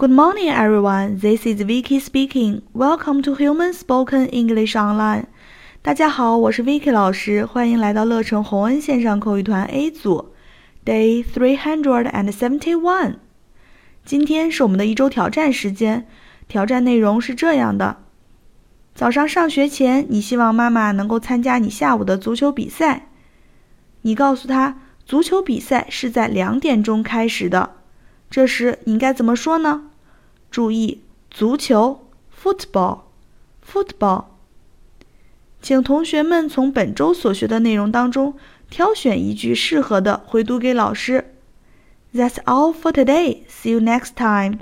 [0.00, 1.18] Good morning, everyone.
[1.18, 2.62] This is Vicky speaking.
[2.72, 5.24] Welcome to Human Spoken English Online.
[5.82, 10.26] 大家好，我是 Vicky 老师，欢迎来到乐成洪恩线上口语团 A 组
[10.84, 13.16] ，Day three hundred and seventy-one.
[14.04, 16.06] 今天是我们的一周挑战时间，
[16.46, 17.96] 挑战内容是这样的：
[18.94, 23.08] 早上上学前，你希望妈妈能够参加你下午的足球比赛。
[24.02, 27.72] 你告诉她，足球比赛是在两点钟开始的。
[28.30, 29.90] 这时你应该怎么说呢？
[30.50, 32.06] 注意，足球
[32.42, 34.24] （football），football。
[35.60, 38.34] 请同学们从本周所学的内容当中
[38.70, 41.34] 挑选一句适合的回读给老师。
[42.14, 43.42] That's all for today.
[43.48, 44.58] See you next time.